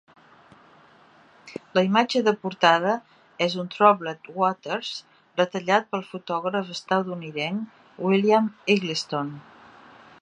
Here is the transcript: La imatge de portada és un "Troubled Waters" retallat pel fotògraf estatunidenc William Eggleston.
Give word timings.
La 1.77 1.83
imatge 1.87 2.21
de 2.27 2.33
portada 2.45 2.93
és 3.47 3.57
un 3.65 3.69
"Troubled 3.75 4.31
Waters" 4.43 4.91
retallat 5.43 5.89
pel 5.93 6.07
fotògraf 6.15 6.75
estatunidenc 6.79 8.03
William 8.09 8.51
Eggleston. 8.77 9.33